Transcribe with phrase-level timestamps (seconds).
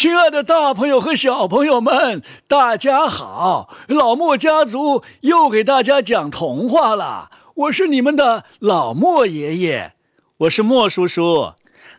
[0.00, 3.68] 亲爱的大朋友和小朋友们，大家好！
[3.86, 7.28] 老莫家族又给大家讲童话了。
[7.54, 9.92] 我是你们的老莫爷爷，
[10.38, 11.52] 我是莫叔叔，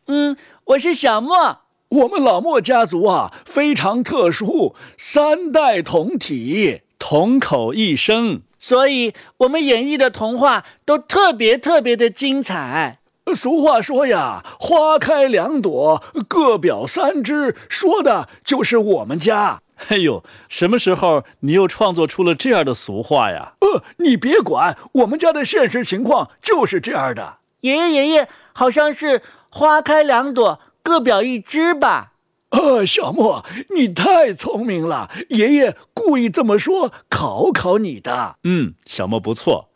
[0.08, 1.60] 嗯，我是小莫。
[1.90, 13.01] 我们老莫家族啊，非常特殊，三代同体，同口一声，所以我们演绎的童话都特别特别的精彩。
[13.36, 19.62] 俗话说呀，“花开两朵，各表三枝”，说的就是我们家。
[19.88, 23.54] 哎呦，什么时候你又创作出了这样的俗话呀？
[23.62, 27.38] 呃，你别管，我们家的现实情况就是这样的。
[27.62, 32.14] 爷爷爷爷，好像是“花开两朵，各表一枝”吧？
[32.50, 33.46] 呃，小莫，
[33.76, 38.36] 你太聪明了，爷爷故意这么说考考你的。
[38.44, 39.71] 嗯，小莫不错。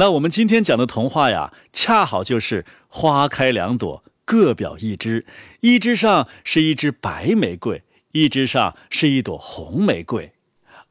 [0.00, 5.26] 那我们今天讲的童话呀，恰好就是花开两朵，各表一枝。
[5.60, 7.82] 一枝上是一枝白玫瑰，
[8.12, 10.32] 一枝上是一朵红玫瑰。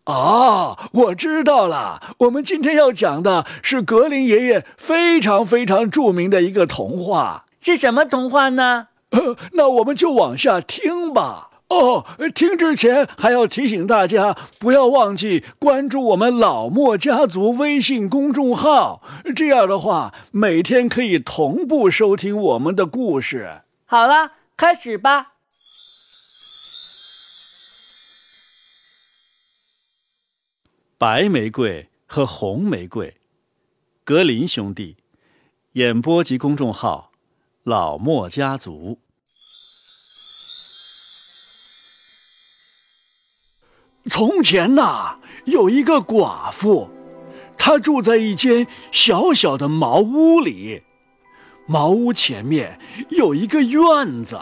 [0.06, 2.16] 哦，我知道了。
[2.20, 8.90] 我们今天要讲的是格林爷爷非常非常著名的一个童话，是什么童话呢？
[9.10, 11.59] 呃， 那我们就往下听吧。
[11.70, 12.04] 哦，
[12.34, 19.04] 听之前还要提醒大家，不要忘记关注我们老莫家族微信公众号。
[19.36, 23.62] 这样的话，每天可以同步收听我们的故事。
[23.86, 25.34] 好了，开始吧。
[30.98, 33.16] 白玫瑰和红玫瑰，
[34.04, 34.98] 格林兄弟，
[35.74, 37.12] 演播及公众号，
[37.64, 39.00] 老莫家族。
[44.20, 46.90] 从前呐，有一个寡妇，
[47.58, 50.82] 她住在一间小小的茅屋里。
[51.66, 52.78] 茅屋前面
[53.12, 54.38] 有一个院子，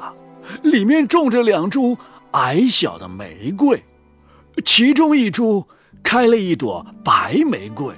[0.63, 1.95] 里面种着两株
[2.31, 3.83] 矮小的玫瑰，
[4.65, 5.67] 其中一株
[6.01, 7.93] 开了一朵白玫瑰，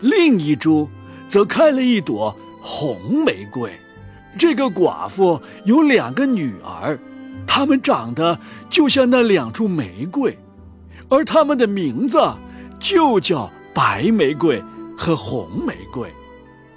[0.00, 0.86] 另一株
[1.26, 3.72] 则开了一朵红玫瑰。
[4.38, 7.00] 这个寡妇有两个女儿，
[7.46, 8.38] 她们长得
[8.68, 10.38] 就像那两株玫瑰。
[11.08, 12.18] 而他们的名字
[12.78, 14.62] 就叫白玫瑰
[14.96, 16.12] 和红玫瑰，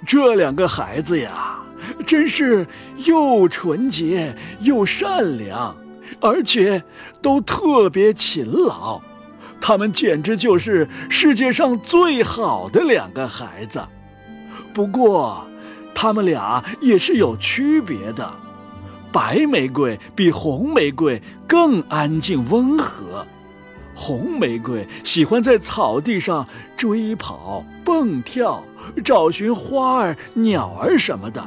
[0.06, 1.58] 这两个孩子呀，
[2.06, 2.66] 真是
[3.06, 5.74] 又纯洁又善良，
[6.20, 6.82] 而且
[7.20, 9.00] 都特别勤劳。
[9.60, 13.82] 他们简直就是世界上最好的两个孩子。
[14.72, 15.46] 不过，
[15.94, 18.32] 他们俩也是有区别的，
[19.12, 23.26] 白玫瑰比红玫瑰更安静温和。
[24.02, 28.64] 红玫瑰喜欢在草地上追跑、蹦跳，
[29.04, 31.46] 找寻花儿、鸟儿什么的。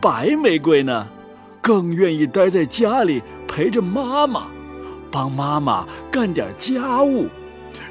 [0.00, 1.08] 白玫瑰呢，
[1.60, 4.42] 更愿意待在家里陪着妈妈，
[5.10, 7.26] 帮妈妈干点家务。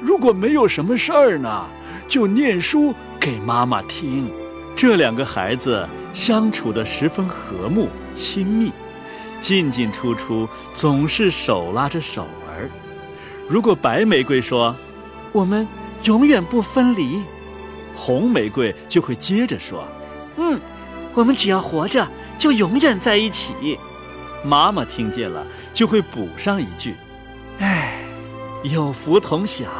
[0.00, 1.66] 如果没有什么事儿呢，
[2.08, 4.26] 就念书给妈妈听。
[4.74, 8.72] 这两个孩子相处的十分和睦亲密，
[9.38, 12.26] 进进出出总是手拉着手。
[13.52, 14.74] 如果白玫瑰说
[15.30, 15.68] ：“我们
[16.04, 17.22] 永远不分离”，
[17.94, 19.86] 红玫瑰就会接着说
[20.40, 20.58] ：“嗯，
[21.12, 22.08] 我们只要活着
[22.38, 23.78] 就永远在一起。”
[24.42, 26.94] 妈妈听见了就会补上一句
[27.60, 27.98] ：“哎，
[28.62, 29.70] 有福同享，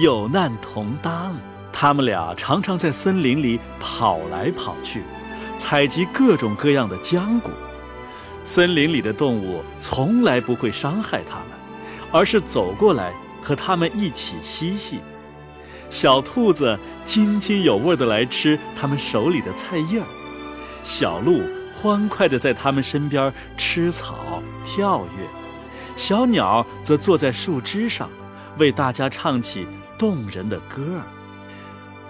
[0.00, 1.36] 有难同当。”
[1.70, 5.02] 他们俩常常在森林里跑来跑去，
[5.58, 7.50] 采集各种各样的浆果。
[8.42, 11.61] 森林里的动物从来不会伤害他们。
[12.12, 15.00] 而是走过来和他们一起嬉戏，
[15.90, 20.06] 小兔子津津有味地来吃他们手里的菜叶儿，
[20.84, 21.42] 小鹿
[21.74, 25.26] 欢快地在他们身边吃草跳跃，
[25.96, 28.08] 小鸟则坐在树枝上，
[28.58, 29.66] 为大家唱起
[29.98, 31.02] 动人的歌儿。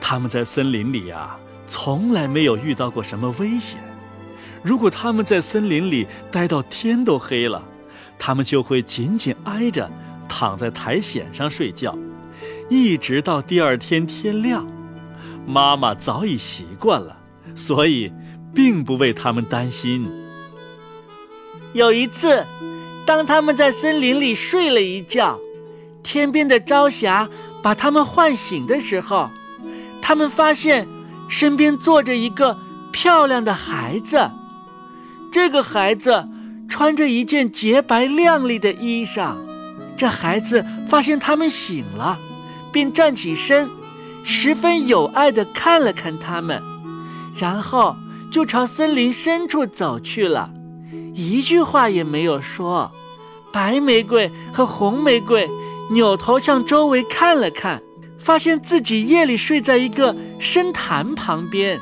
[0.00, 1.36] 他们在森林里呀，
[1.68, 3.78] 从来没有遇到过什么危险。
[4.62, 7.64] 如果他们在森林里待到天都黑了，
[8.24, 9.90] 他们就会紧紧挨着，
[10.28, 11.98] 躺在苔藓上睡觉，
[12.70, 14.64] 一直到第二天天亮。
[15.44, 17.16] 妈妈早已习惯了，
[17.56, 18.12] 所以
[18.54, 20.06] 并不为他们担心。
[21.72, 22.46] 有一次，
[23.04, 25.40] 当他们在森林里睡了一觉，
[26.04, 27.28] 天边的朝霞
[27.60, 29.30] 把他们唤醒的时候，
[30.00, 30.86] 他们发现
[31.28, 32.56] 身边坐着一个
[32.92, 34.30] 漂亮的孩子。
[35.32, 36.28] 这个孩子。
[36.72, 39.34] 穿着一件洁白亮丽的衣裳，
[39.94, 42.18] 这孩子发现他们醒了，
[42.72, 43.68] 便站起身，
[44.24, 46.62] 十分有爱地看了看他们，
[47.38, 47.94] 然后
[48.32, 50.50] 就朝森林深处走去了，
[51.12, 52.90] 一句话也没有说，
[53.52, 55.46] 白玫瑰和红玫瑰
[55.90, 57.82] 扭头向周围看了看，
[58.18, 61.78] 发现自己夜里睡在一个深潭旁边。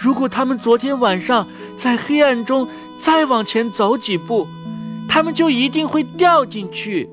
[0.00, 1.46] 如果他们昨天晚上
[1.78, 2.66] 在黑暗中
[3.00, 4.46] 再往前走几步，
[5.08, 7.08] 他们就一定会掉进去。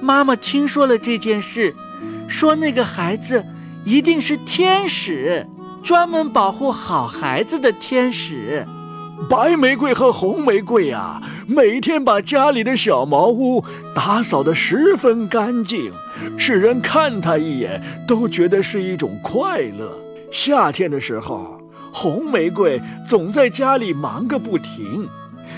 [0.00, 1.74] 妈妈听说了这件事，
[2.28, 3.44] 说那个孩子
[3.84, 5.46] 一定是天使，
[5.82, 8.66] 专门保护好孩子的天使。
[9.28, 15.90] 白玫瑰和红玫瑰呀，每天把家里的小茅屋打扫得十分干净，
[16.38, 19.98] 使人看他一眼都觉得是一种快乐。
[20.30, 21.57] 夏天的时候，
[21.92, 25.08] 红玫瑰总在家里忙个不停，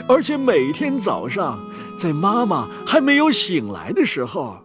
[0.08, 1.58] 而且每天早上，
[1.98, 4.58] 在妈妈还没有醒来的时候，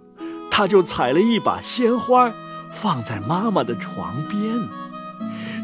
[0.49, 2.31] 他就采了一把鲜花，
[2.73, 4.41] 放在妈妈的床边。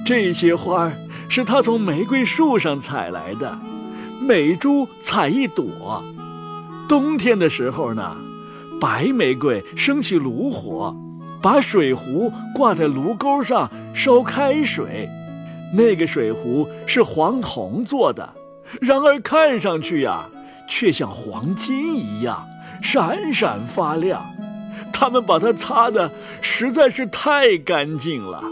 [0.05, 0.91] 这些花
[1.29, 3.59] 是他从玫瑰树上采来的，
[4.21, 6.03] 每株采一朵。
[6.89, 8.17] 冬天的时候呢，
[8.81, 10.93] 白玫瑰生起炉火，
[11.41, 15.07] 把水壶挂在炉钩上烧开水。
[15.73, 18.33] 那个水壶是黄铜做的，
[18.79, 20.29] 然而看上去呀，
[20.69, 22.43] 却像黄金一样
[22.81, 24.21] 闪闪发亮。
[24.91, 28.43] 他们把它擦的实在是太干净了。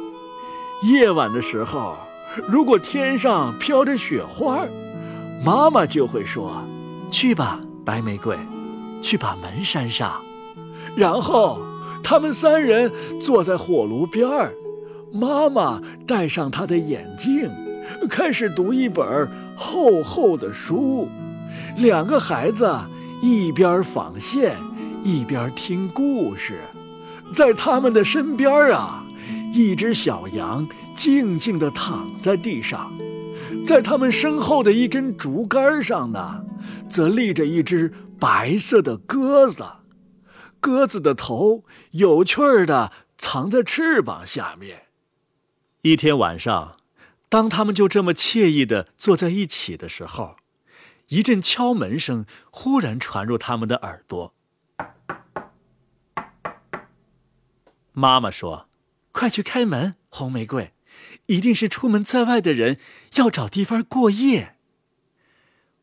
[0.84, 1.96] 夜晚的时候。
[2.48, 4.64] 如果天上飘着雪花，
[5.44, 6.64] 妈妈就会说
[7.12, 8.38] ：“去吧，白玫瑰，
[9.02, 10.22] 去把门扇上。”
[10.96, 11.60] 然后
[12.04, 14.54] 他们三人坐在火炉边儿，
[15.12, 17.50] 妈妈戴上她的眼镜，
[18.10, 21.08] 开始读一本厚厚的书。
[21.78, 22.70] 两个孩子
[23.22, 24.58] 一边纺线，
[25.04, 26.60] 一边听故事。
[27.34, 29.04] 在他们的身边啊，
[29.54, 30.68] 一只小羊。
[30.96, 32.92] 静静地躺在地上，
[33.66, 36.44] 在他们身后的一根竹竿上呢，
[36.90, 39.64] 则立着一只白色的鸽子，
[40.60, 44.89] 鸽子的头有趣儿地藏在翅膀下面。
[45.82, 46.76] 一天晚上，
[47.30, 50.36] 当他们就这么惬意地坐在一起的时候，
[51.08, 54.36] 一阵敲门声忽然传入他们的耳朵。
[57.94, 58.68] 妈妈说
[59.14, 60.74] ：“快去开门，红玫瑰。”
[61.28, 62.78] 一定是出门在外的人
[63.16, 64.58] 要找地方过夜。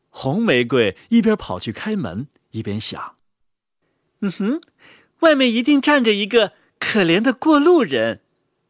[0.09, 3.15] 红玫瑰一边跑去开门，一边想
[4.21, 4.61] ：“嗯哼，
[5.21, 8.21] 外面一定站着一个可怜的过路人。”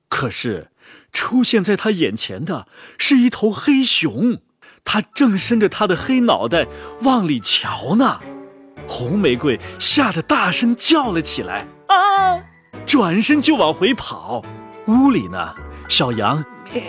[0.07, 0.71] 可是，
[1.17, 2.67] 出现在他眼前的
[2.99, 4.37] 是一头黑熊，
[4.85, 6.67] 它正伸着它的黑脑袋
[7.01, 8.19] 往里瞧呢。
[8.87, 12.39] 红玫瑰吓得大声叫了起来：“啊！”
[12.85, 14.45] 转身就往回跑。
[14.85, 15.55] 屋里呢，
[15.89, 16.45] 小羊。
[16.71, 16.83] 咩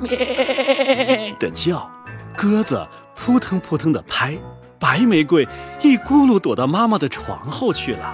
[0.00, 1.88] 咩的叫，
[2.36, 2.84] 鸽子
[3.14, 4.36] 扑腾扑腾的拍，
[4.80, 5.46] 白玫瑰
[5.80, 8.12] 一咕噜躲到妈妈的床后去了。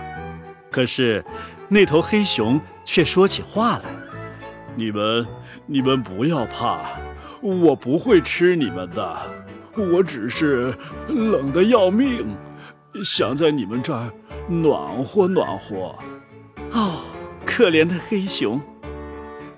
[0.71, 1.25] 可是，
[1.69, 3.85] 那头黑熊却说起话来
[4.77, 5.27] ：“你们，
[5.67, 6.81] 你们不要怕，
[7.41, 9.17] 我不会吃你们的。
[9.77, 10.75] 我只是
[11.09, 12.37] 冷得要命，
[13.05, 14.11] 想在你们这儿
[14.49, 15.95] 暖和暖和。”
[16.73, 17.03] 哦，
[17.45, 18.61] 可怜的黑熊，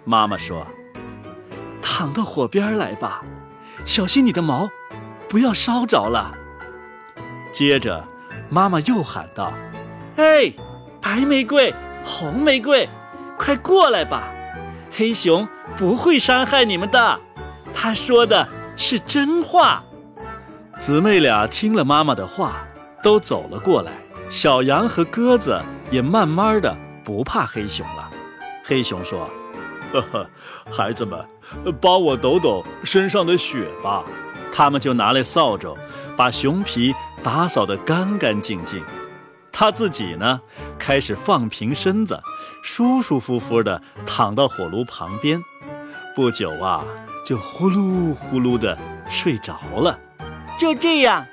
[0.04, 0.66] 妈妈说。
[1.80, 3.22] 躺到火边来吧，
[3.84, 4.70] 小心你的毛，
[5.28, 6.32] 不要烧着了。
[7.52, 8.06] 接着，
[8.48, 9.52] 妈妈又喊道
[10.16, 10.52] ：“哎，
[11.00, 11.72] 白玫瑰、
[12.04, 12.88] 红玫瑰，
[13.36, 14.32] 快过来吧！
[14.92, 17.18] 黑熊不会伤害你们的，
[17.74, 18.46] 他说的
[18.76, 19.82] 是真话。”
[20.78, 22.66] 姊妹俩听了妈妈的话，
[23.02, 23.92] 都走了过来。
[24.28, 28.10] 小羊和鸽子也慢慢的不怕黑熊了。
[28.64, 29.28] 黑熊说
[29.92, 30.30] ：“呵呵，
[30.70, 31.18] 孩子们。”
[31.82, 34.02] 帮我抖抖身上的雪吧。
[34.54, 35.76] 他们就拿来扫帚，
[36.16, 38.82] 把熊皮打扫得干干净净。
[39.52, 40.40] 他自己呢，
[40.82, 42.20] 开始放平身子，
[42.60, 45.40] 舒舒服服地躺到火炉旁边。
[46.16, 46.82] 不久啊，
[47.24, 48.76] 就呼噜呼噜地
[49.08, 49.96] 睡着了。
[50.58, 51.24] 就这样，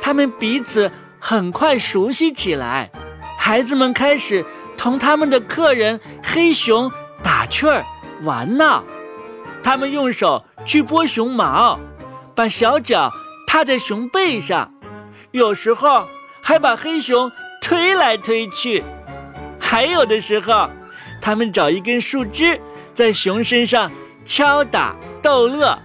[0.00, 2.90] 他们彼此很快熟悉起来。
[3.38, 4.42] 孩子们开始
[4.74, 6.90] 同他们的客人黑熊
[7.22, 7.84] 打趣儿、
[8.22, 8.82] 玩闹。
[9.62, 11.78] 他们用手去拨熊毛，
[12.34, 13.12] 把小脚
[13.46, 14.72] 踏在熊背上，
[15.30, 16.08] 有时候
[16.40, 17.30] 还把黑熊
[17.64, 18.84] 推来推去。
[19.58, 20.68] 还有的时候，
[21.20, 22.60] 他们找一根树枝
[22.92, 23.90] 在熊身上
[24.22, 25.78] 敲打逗乐，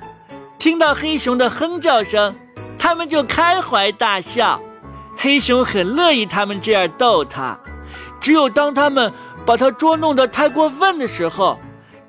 [0.58, 2.36] 听到黑熊的哼叫声，
[2.78, 4.62] 他们就开怀大笑。
[5.16, 7.58] 黑熊很乐意他们这样逗它，
[8.20, 9.12] 只有当他们
[9.46, 11.58] 把它捉弄得太过分的时候。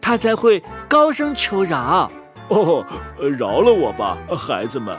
[0.02, 2.10] 他才会高声求饶，
[2.50, 2.85] 哦，
[3.38, 4.97] 饶了我吧，孩子们！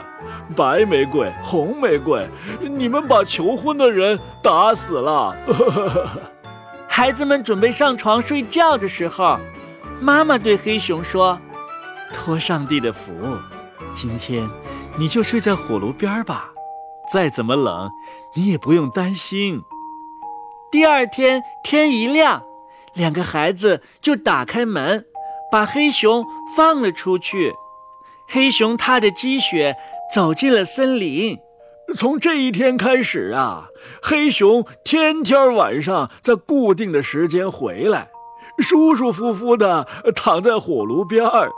[0.56, 2.26] 白玫瑰、红玫瑰，
[2.60, 5.36] 你们把求婚的人打死了。
[6.88, 9.38] 孩子们准备上床睡觉的时候，
[10.00, 11.38] 妈妈对黑熊说
[12.14, 13.12] ：“托上帝的福，
[13.92, 14.48] 今天
[14.96, 16.52] 你就睡在火炉边吧。
[17.12, 17.90] 再怎么冷，
[18.34, 19.62] 你也不用担心。”
[20.72, 22.44] 第二天天一亮，
[22.94, 25.04] 两个孩子就打开门。
[25.50, 26.24] 把黑熊
[26.56, 27.54] 放了出去，
[28.28, 29.76] 黑熊踏着积雪
[30.14, 31.38] 走进了森林。
[31.94, 33.68] 从这一天开始啊，
[34.02, 38.08] 黑熊天天晚上在固定的时间回来，
[38.58, 41.50] 舒舒服服地躺在火炉边儿，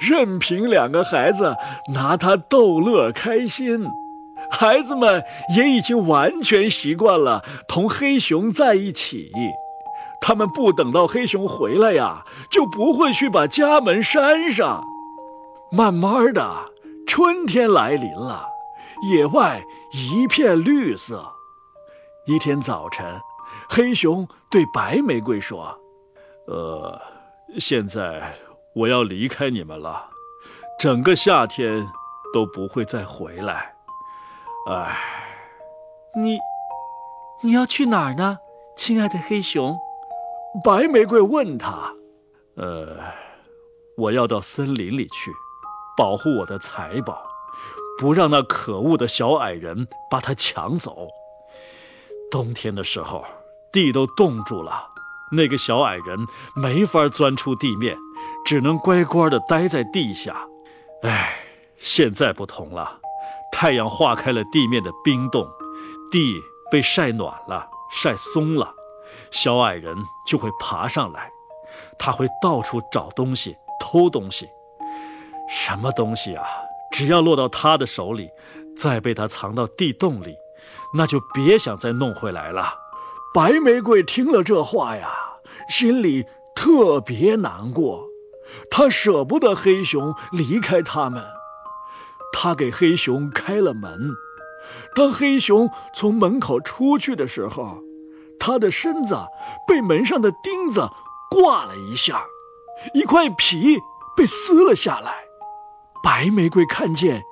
[0.00, 1.56] 任凭两个孩子
[1.94, 3.86] 拿他逗乐开心。
[4.50, 5.22] 孩子们
[5.56, 9.30] 也已经完全习惯了同黑熊在一起。
[10.20, 14.84] 他们不等到黑熊回来呀，就不会去把家门閂上。
[15.70, 16.72] 慢慢的，
[17.06, 18.46] 春天来临了，
[19.10, 21.24] 野外一片绿色。
[22.26, 23.20] 一天早晨，
[23.70, 25.78] 黑熊对白玫瑰说
[26.46, 27.00] ：“呃，
[27.58, 28.34] 现在
[28.74, 30.10] 我要离开你们了，
[30.78, 31.86] 整个夏天
[32.34, 33.74] 都不会再回来。
[34.70, 34.98] 唉，
[36.14, 36.38] 你，
[37.42, 38.38] 你要去哪儿呢，
[38.76, 39.78] 亲爱的黑熊？”
[40.64, 41.94] 白玫瑰问他
[42.56, 42.96] ：“呃，
[43.96, 45.30] 我要到森林里去，
[45.96, 47.28] 保护我的财宝，
[47.98, 51.08] 不让那可恶的小矮人把它抢走。
[52.30, 53.24] 冬天的时候，
[53.72, 54.88] 地都冻住了，
[55.32, 56.18] 那个小矮人
[56.54, 57.96] 没法钻出地面，
[58.44, 60.48] 只能乖乖地待在地下。
[61.02, 61.38] 唉，
[61.76, 62.98] 现在不同了，
[63.52, 65.46] 太阳化开了地面的冰冻，
[66.10, 66.40] 地
[66.70, 68.74] 被晒暖了，晒松了。”
[69.30, 69.96] 小矮人
[70.26, 71.30] 就会爬上来，
[71.98, 74.48] 他会到处找东西、偷东西。
[75.48, 76.44] 什么东西啊？
[76.90, 78.30] 只要落到他的手里，
[78.76, 80.34] 再被他藏到地洞里，
[80.94, 82.74] 那就别想再弄回来了。
[83.34, 85.08] 白玫瑰听了这话呀，
[85.68, 86.24] 心里
[86.54, 88.06] 特别难过，
[88.70, 91.24] 他舍不得黑熊离开他们。
[92.32, 94.10] 他给黑熊开了门，
[94.94, 97.82] 当黑熊从门口出去的时候。
[98.48, 99.14] 他的身子
[99.66, 100.88] 被门上的钉子
[101.30, 102.24] 挂了一下，
[102.94, 103.76] 一块皮
[104.16, 105.12] 被撕了下来。
[106.02, 107.22] 白玫瑰看见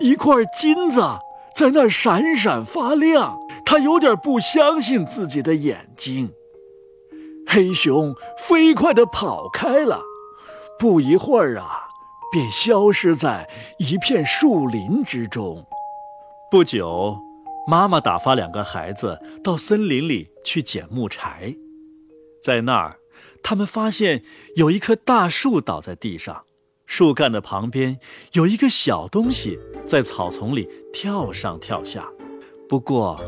[0.00, 1.02] 一块金子
[1.54, 6.32] 在那闪闪发亮，他有点不相信自己的眼睛。
[7.46, 10.00] 黑熊飞快地跑开了，
[10.78, 11.88] 不一会儿啊，
[12.32, 13.46] 便消失在
[13.78, 15.66] 一片树林之中。
[16.50, 17.18] 不久。
[17.66, 21.56] 妈妈打发两个孩子到森林里去捡木柴，
[22.42, 22.96] 在那儿，
[23.42, 24.24] 他们发现
[24.56, 26.44] 有一棵大树倒在地上，
[26.86, 27.98] 树干的旁边
[28.32, 32.08] 有一个小东西在草丛里跳上跳下。
[32.68, 33.22] 不过，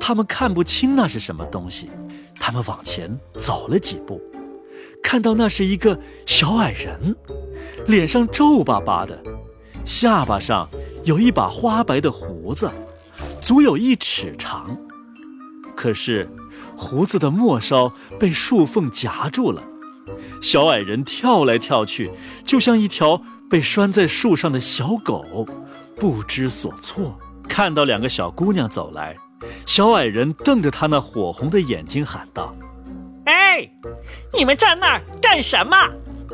[0.00, 1.88] 他们看不清那是什么东西。
[2.38, 4.20] 他们往前走了几步，
[5.02, 7.16] 看到那是一个小矮人，
[7.86, 9.22] 脸上皱巴巴的，
[9.86, 10.68] 下巴上
[11.04, 12.70] 有一把花白的胡子。
[13.46, 14.76] 足有一尺长，
[15.76, 16.28] 可是
[16.76, 19.62] 胡子的末梢被树缝夹住了。
[20.42, 22.10] 小矮人跳来跳去，
[22.44, 25.46] 就像一条被拴在树上的小狗，
[25.94, 27.16] 不知所措。
[27.48, 29.16] 看到两个小姑娘走来，
[29.64, 32.52] 小矮人瞪着他那火红的眼睛喊道
[33.26, 33.70] ：“哎，
[34.36, 35.76] 你们站那儿干什么？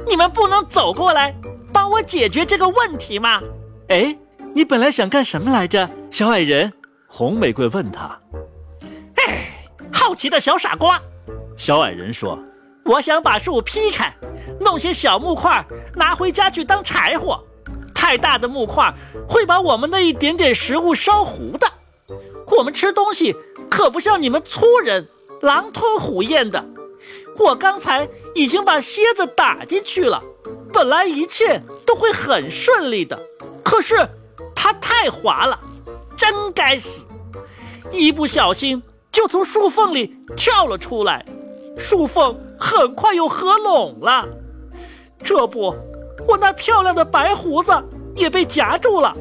[0.08, 1.34] 你们不能走过来
[1.74, 3.42] 帮我解决这个问题吗？”
[3.88, 4.16] 哎，
[4.54, 6.72] 你本来想干什么来着，小矮人？
[7.14, 8.18] 红玫瑰问他
[9.20, 10.98] ：“哎，好奇的小傻瓜！”
[11.58, 12.42] 小矮人说
[12.86, 14.16] ：“我想把树劈开，
[14.58, 15.62] 弄些小木块
[15.94, 17.44] 拿回家去当柴火。
[17.94, 18.94] 太大的木块
[19.28, 21.70] 会把我们那一点点食物烧糊的。
[22.46, 23.36] 我们吃东西
[23.70, 25.06] 可不像你们粗人，
[25.42, 26.64] 狼吞虎咽的。
[27.36, 30.22] 我刚才已经把蝎子打进去了，
[30.72, 33.20] 本来一切都会很顺利的，
[33.62, 34.08] 可是
[34.54, 35.60] 它太滑了。”
[36.16, 37.06] 真该死！
[37.90, 41.24] 一不小心就从树缝里跳了出来，
[41.76, 44.26] 树缝很快又合拢了。
[45.22, 45.74] 这不，
[46.26, 47.72] 我那漂亮的白胡子
[48.16, 49.16] 也被夹住了，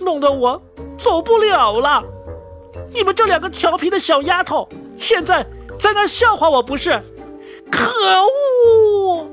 [0.00, 0.60] 弄得我
[0.98, 2.02] 走不了了。
[2.92, 5.46] 你们这两个调皮的小丫头，现在
[5.78, 7.02] 在那笑话我不是？
[7.70, 9.30] 可恶！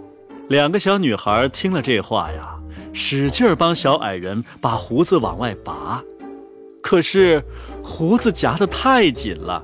[0.49, 2.55] 两个小女孩听了这话呀，
[2.93, 6.03] 使劲帮小矮人把胡子往外拔。
[6.85, 7.43] 可是
[7.83, 9.59] 胡子夹得太紧了，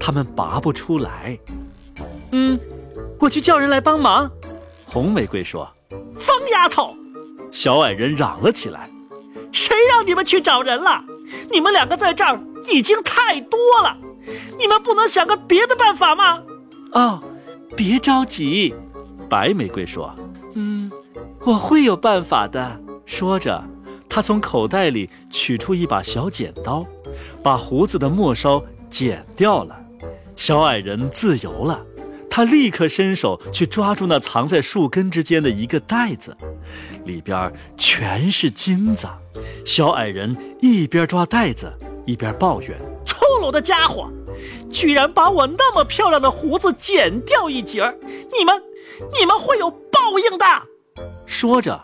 [0.00, 1.38] 他们拔不出来。
[2.30, 2.58] 嗯，
[3.20, 4.30] 我去叫人来帮忙。
[4.86, 5.70] 红玫瑰说
[6.16, 6.96] ：“疯丫头，
[7.50, 8.88] 小矮人嚷了起来
[9.52, 11.04] ：“谁让你们去找人了？
[11.50, 13.94] 你们两个在这儿已经太多了，
[14.58, 16.42] 你们不能想个别的办法吗？”
[16.92, 17.22] 哦，
[17.76, 18.74] 别着急，
[19.28, 20.16] 白玫瑰说
[20.56, 20.90] ：“嗯，
[21.40, 23.62] 我会有办法的。”说着，
[24.14, 26.84] 他从口袋里取出一把小剪刀，
[27.42, 29.74] 把胡子的末梢剪掉了。
[30.36, 31.82] 小矮人自由了。
[32.28, 36.36] 他立刻伸手去抓住那藏在树根之间的一个袋子，
[37.06, 39.08] 里边全是金子。
[39.64, 41.72] 小矮人一边抓袋子，
[42.04, 44.12] 一边抱怨：“粗鲁的家伙，
[44.70, 47.96] 居然把我那么漂亮的胡子剪掉一截儿！
[48.38, 48.62] 你们，
[49.18, 50.44] 你们会有报应的！”
[51.24, 51.82] 说着，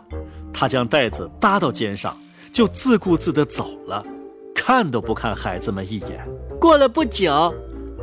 [0.59, 2.17] 他将袋子搭到肩上，
[2.51, 4.05] 就自顾自地走了，
[4.53, 6.27] 看都不看孩子们一眼。
[6.61, 7.55] 过了不久。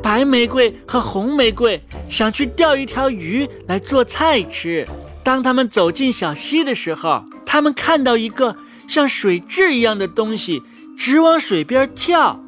[0.02, 4.88] 白玫瑰和红玫瑰想去钓一条鱼来做菜吃。
[5.24, 8.56] 当他们走进小溪的时候，他们看到一个
[8.88, 10.62] 像水蛭一样的东西
[10.98, 12.40] 直往水边跳，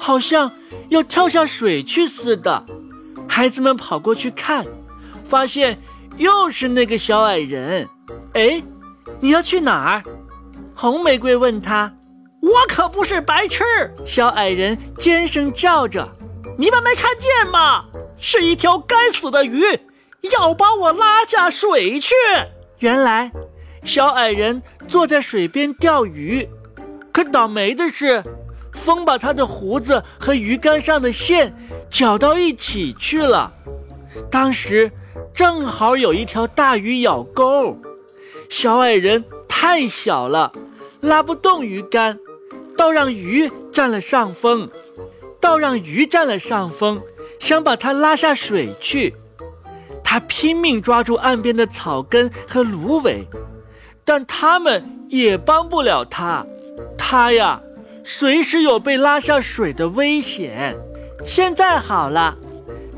[0.00, 0.50] 好像
[0.88, 2.64] 要跳下水去似的。
[3.28, 4.64] 孩子们跑过去看，
[5.24, 5.78] 发现
[6.16, 7.88] 又是那个小矮人。
[8.32, 8.62] 哎，
[9.20, 10.02] 你要去哪儿？
[10.74, 11.94] 红玫瑰问他。
[12.40, 13.64] 我可不是白痴。
[14.04, 16.06] 小矮人尖声叫着。
[16.58, 17.86] 你们没看见吗？
[18.18, 19.62] 是一条该死的鱼，
[20.32, 22.14] 要把我拉下水去。
[22.78, 23.32] 原来，
[23.82, 26.48] 小矮人坐在水边钓鱼，
[27.12, 28.22] 可倒霉的是，
[28.72, 31.54] 风把他的胡子和鱼竿上的线
[31.90, 33.52] 搅到一起去了。
[34.30, 34.92] 当时
[35.34, 37.76] 正好有一条大鱼咬钩，
[38.56, 40.52] 小矮人太小了，
[41.00, 42.20] 拉不动鱼竿，
[42.76, 44.70] 倒让鱼占了上风。
[45.40, 47.02] 倒让鱼占了上风，
[47.40, 49.16] 想把它拉下水去。
[50.04, 53.26] 他拼命抓住岸边的草根和芦苇，
[54.04, 56.46] 但他们也帮不了他。
[56.96, 57.60] 他呀，
[58.04, 60.78] 随时有被拉下水的危险。
[61.26, 62.38] 现在好了，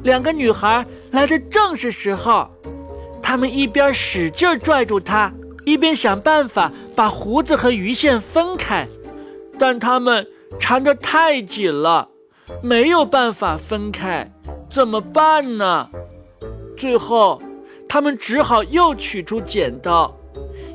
[0.02, 2.50] 两个女孩来的正是时候。
[3.22, 5.32] 他们一边使劲拽住他，
[5.66, 8.86] 一边想办法把胡子和鱼线分开，
[9.58, 10.24] 但他们
[10.60, 12.08] 缠得太紧了。
[12.62, 14.32] 没有办法分开，
[14.70, 15.88] 怎么办呢？
[16.76, 17.42] 最后，
[17.88, 20.16] 他们只好又取出剪刀，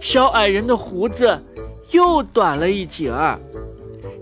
[0.01, 1.41] 小矮人的胡子
[1.91, 3.39] 又短了一截儿。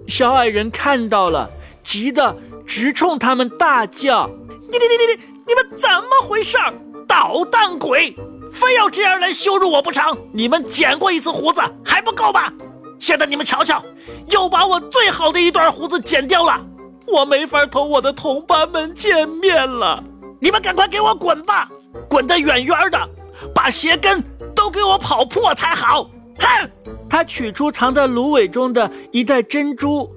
[0.08, 1.50] 小矮人看到了，
[1.84, 4.30] 急得直冲他们大叫
[4.72, 6.60] ：“你、你、你、你、你，你们怎么回事？
[7.08, 8.16] 捣蛋鬼，
[8.52, 10.18] 非要这样来羞辱我不成？
[10.34, 12.52] 你们剪过一次胡子还不够吗？
[13.00, 13.84] 现在你们瞧瞧，
[14.28, 16.66] 又把我最好的一段胡子剪掉了。”
[17.12, 20.04] 我没法同我的同伴们见面了，
[20.40, 21.68] 你们赶快给我滚吧，
[22.08, 23.10] 滚得远远的，
[23.52, 26.04] 把鞋跟都给我跑破才好。
[26.38, 26.70] 哼！
[27.10, 30.08] 他取出藏在芦苇中的一袋珍珠，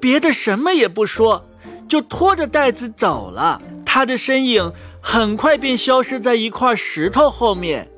[0.00, 1.44] 别的什么也不说，
[1.88, 3.60] 就拖着袋子走了。
[3.84, 4.72] 他的身影
[5.08, 7.88] 很快便消失在一块石头后面。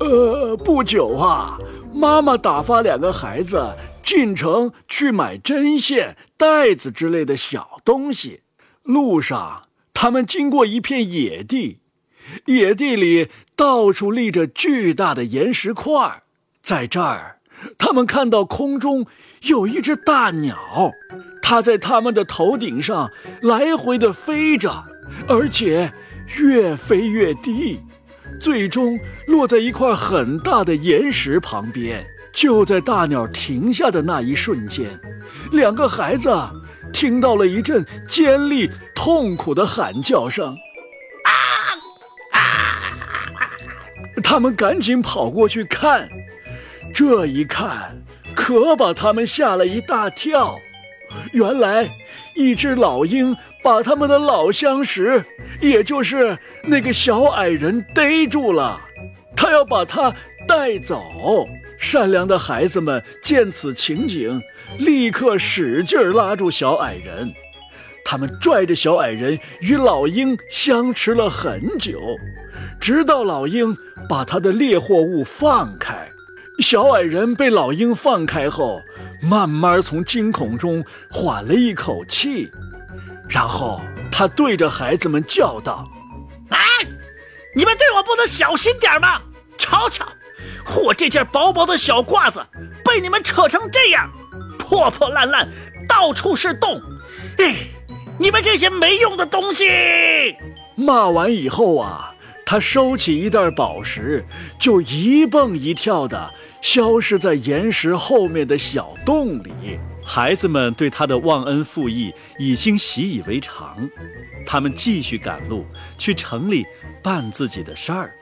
[0.00, 1.58] 呃，不久啊，
[1.92, 3.76] 妈妈打发两个孩子。
[4.02, 8.40] 进城去买针线、袋子之类的小东西。
[8.82, 11.80] 路上，他们经过一片野地，
[12.46, 16.22] 野地里到处立着巨大的岩石块。
[16.62, 17.40] 在这儿，
[17.76, 19.06] 他们看到空中
[19.42, 20.56] 有一只大鸟，
[21.42, 23.10] 它在他们的头顶上
[23.42, 24.84] 来回的飞着，
[25.28, 25.92] 而且
[26.38, 27.80] 越飞越低，
[28.40, 32.06] 最终落在一块很大的岩石旁边。
[32.32, 35.00] 就在大鸟停下的那一瞬间，
[35.52, 36.28] 两个孩子
[36.92, 40.56] 听到了一阵尖利、痛苦的喊叫声。
[41.24, 41.30] 啊
[42.32, 42.40] 啊！
[44.20, 46.08] 他们赶紧跑过去看，
[46.92, 50.58] 这一看可把他们吓了一大跳。
[51.32, 51.88] 原来，
[52.34, 55.24] 一只老鹰把他们的老相识，
[55.60, 58.80] 也就是那个小矮人逮住了，
[59.36, 60.12] 他要把他
[60.46, 61.46] 带走。
[61.78, 64.40] 善良的孩子们见此情景，
[64.78, 67.32] 立刻使劲拉住小矮人。
[68.04, 72.00] 他们拽着小矮人与老鹰相持了很久，
[72.80, 73.76] 直到老鹰
[74.08, 76.08] 把他的猎获物放开。
[76.60, 78.80] 小矮人被老鹰放开后，
[79.20, 82.50] 慢慢从惊恐中缓了一口气，
[83.28, 85.86] 然后他对着孩子们叫道
[86.50, 86.58] ：“哎，
[87.54, 89.20] 你们对我不能小心点吗？
[89.58, 90.06] 瞧瞧！”
[90.82, 92.40] 我这件薄薄的小褂子
[92.84, 94.10] 被你们扯成这样，
[94.58, 95.48] 破破烂烂，
[95.88, 96.80] 到处是洞。
[97.38, 97.54] 哎，
[98.18, 100.36] 你们这些没用的东西！
[100.76, 102.13] 骂完以后啊，
[102.46, 104.24] 他收起一袋宝石，
[104.58, 109.52] 就一蹦一跳的消失在岩石后面的小洞里。
[110.04, 113.88] 孩子们对他的忘恩负义已经习以为常，
[114.46, 115.64] 他们继续赶路
[115.96, 116.66] 去城里
[117.02, 118.12] 办自己的事儿。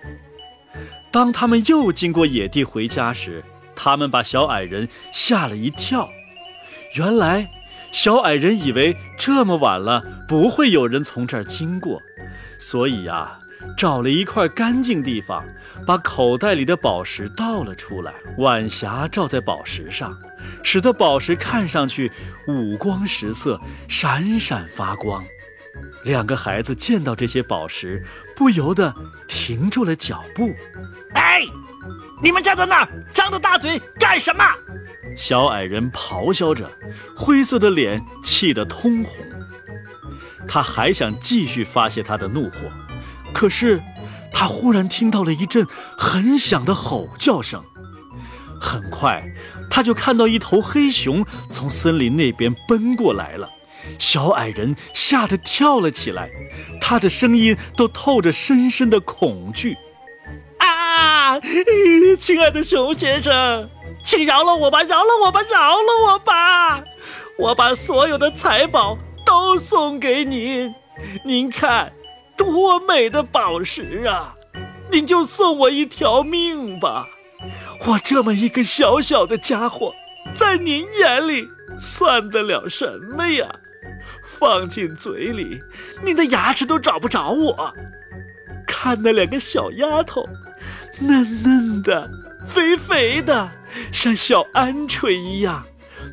[1.10, 3.42] 当他们又经过野地回家时，
[3.74, 6.08] 他们把小矮人吓了一跳。
[6.94, 7.50] 原来，
[7.90, 12.00] 小矮人以为这么晚了不会有人从这儿经过，
[12.60, 13.40] 所以呀。
[13.76, 15.44] 找了一块干净地方，
[15.86, 20.16] 把口袋里的宝石倒了出来，晚霞照在宝石上，
[20.62, 22.10] 使得宝石看上去
[22.46, 25.24] 五光十色，闪闪发光。
[26.04, 28.04] 两个孩子见到这些宝石，
[28.36, 28.94] 不由得
[29.26, 30.52] 停住了脚步。
[31.14, 31.42] 哎，
[32.22, 34.44] 你们站在那儿，张着大嘴干什么？
[35.16, 36.70] 小矮人咆哮着，
[37.14, 39.24] 灰色的脸气得通红。
[40.48, 42.56] 他还想继续发泄他的怒火。
[43.32, 43.82] 可是，
[44.32, 45.66] 他忽然听到了一阵
[45.96, 47.64] 很响的吼叫声。
[48.60, 49.24] 很快，
[49.68, 53.50] 他就看到一头黑熊从森林那边奔过来了。
[53.98, 56.30] 小矮人吓得跳了起来，
[56.80, 59.76] 他的声音都透着深深的恐惧。
[60.58, 61.40] 啊，
[62.20, 63.68] 亲爱的熊先生，
[64.04, 66.84] 请饶了我吧，饶了我吧，饶了我吧！
[67.38, 70.72] 我把所有的财宝都送给您，
[71.24, 71.92] 您看。
[72.42, 74.34] 多美的宝石啊！
[74.90, 77.06] 您就送我一条命吧。
[77.86, 79.94] 我这么一个小小的家伙，
[80.34, 83.46] 在您眼里算得了什么呀？
[84.38, 85.60] 放进嘴里，
[86.02, 87.72] 您的牙齿都找不着我。
[88.66, 90.28] 看那两个小丫头，
[90.98, 92.10] 嫩嫩的，
[92.44, 93.50] 肥肥的，
[93.92, 95.64] 像小鹌鹑一样。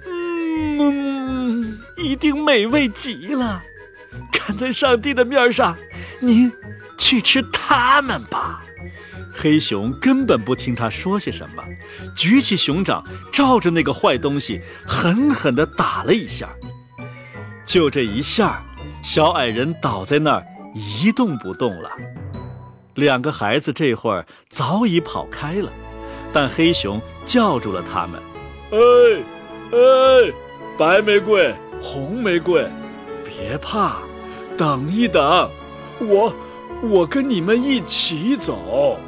[0.06, 3.63] 嗯，一定美味极了。
[4.32, 5.76] 看在上帝的面上。
[6.19, 6.51] 您
[6.97, 8.63] 去吃它们吧。
[9.34, 11.63] 黑熊根本不听他说些什么，
[12.15, 16.49] 举起熊掌，照着那个坏东西狠狠地打了一下。
[17.65, 18.63] 就这一下，
[19.01, 21.89] 小矮人倒在那儿一动不动了。
[22.95, 25.71] 两个孩子这会儿早已跑开了，
[26.34, 28.19] 但黑熊叫住了他们
[28.73, 28.77] ：“哎，
[29.71, 30.34] 哎，
[30.77, 32.67] 白玫瑰，红玫瑰，
[33.23, 33.99] 别怕，
[34.58, 35.49] 等一等。”
[35.99, 36.33] 我，
[36.81, 38.99] 我跟你们一起走。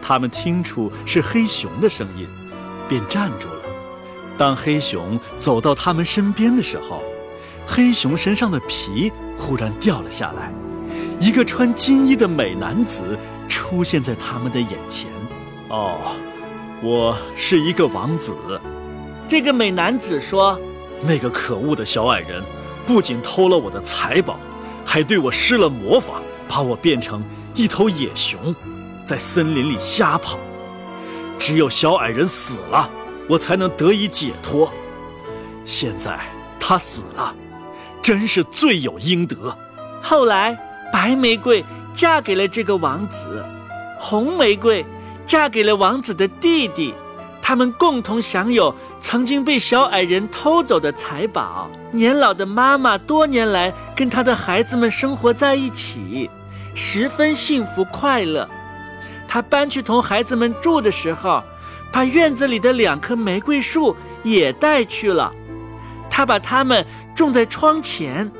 [0.00, 2.26] 他们听出是黑熊的声音，
[2.88, 3.62] 便站住了。
[4.36, 7.02] 当黑熊走到他们身边的时候，
[7.66, 10.52] 黑熊身上的皮忽然掉了下来，
[11.18, 15.10] 一个穿金衣的美男子出现在他们的眼前。
[15.68, 15.98] 哦，
[16.82, 18.34] 我是一个王子。
[19.26, 20.58] 这个美男子说
[21.02, 22.42] ：“那个可恶的小矮人，
[22.86, 24.38] 不仅偷了我的财宝。”
[24.90, 26.14] 还对我施了魔法，
[26.48, 27.22] 把我变成
[27.54, 28.56] 一头野熊，
[29.04, 30.38] 在森林里瞎跑。
[31.38, 32.88] 只有小矮人死了，
[33.28, 34.72] 我才能得以解脱。
[35.66, 36.18] 现在
[36.58, 37.34] 他死了，
[38.00, 39.54] 真是罪有应得。
[40.00, 40.58] 后来，
[40.90, 43.44] 白玫瑰嫁给了这个王子，
[44.00, 44.82] 红玫瑰
[45.26, 46.94] 嫁给了王子的弟弟。
[47.48, 51.70] 他们共同享有曾经被小矮人偷走的财宝。
[51.92, 56.28] 年老的妈妈多年来跟她的孩子们生活在一起，
[56.74, 58.46] 十分幸福快乐。
[59.26, 61.42] 她搬去同孩子们住的时候，
[61.90, 65.32] 把院子里的两棵玫瑰树也带去了。
[66.10, 66.84] 她把它们
[67.14, 68.30] 种在窗前，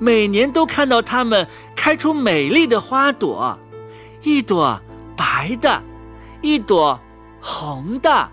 [0.00, 3.56] 每年都看到它们开出美丽的花朵，
[4.24, 4.80] 一朵
[5.16, 5.80] 白的，
[6.40, 6.98] 一朵
[7.40, 8.28] 红的。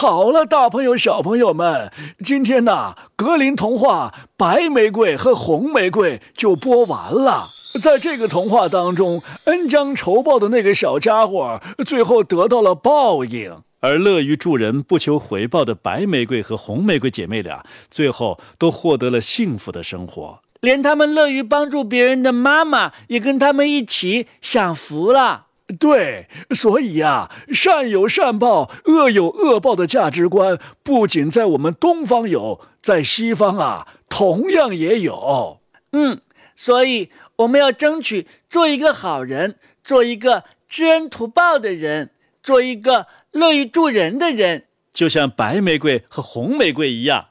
[0.00, 1.90] 好了，大朋友、小朋友们，
[2.24, 7.42] 今天呢，格林童话《白玫瑰和红玫瑰》就播完了。
[7.82, 20.38] 在这个童话当中，恩将仇报的那个小家伙，最后得到了报应；而乐于助人、不求回报的白玫瑰和红玫瑰姐妹俩，最后都获得了幸福的生活。
[20.60, 25.46] 连他们乐于帮助别人的妈妈，也跟他们一起享福了。
[25.78, 35.60] 对，所以呀，善有善报，恶有恶报的价值观，不仅在我们东方有，在西方啊，同样也有。
[35.92, 36.20] 嗯，
[36.56, 42.10] 所以我们要争取做一个好人，做一个知恩图报的人，
[42.42, 47.28] 做一个乐于助人的人，就像白玫瑰和红玫瑰一样。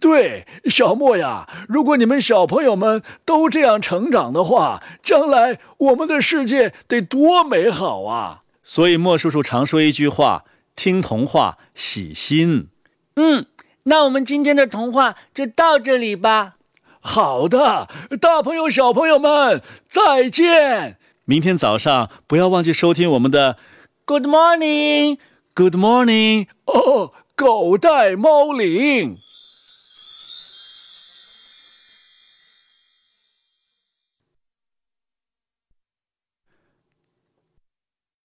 [0.00, 8.42] 对，小莫呀，如果你们小朋友们都这样成长的话，将来我们的世界得多美好啊！
[8.64, 10.44] 所以莫叔叔常说一句话：
[10.74, 12.68] 听童话喜心。
[13.14, 13.46] 嗯，
[13.84, 16.56] 那我们今天的童话就到这里吧。
[17.00, 17.88] 好的，
[18.20, 20.98] 大朋友、小朋友们，再见。
[21.24, 23.56] 明天早上不要忘记收听我们的
[24.04, 25.18] Good morning。
[25.54, 26.48] Good Morning。
[26.66, 29.16] 哦，狗带猫铃。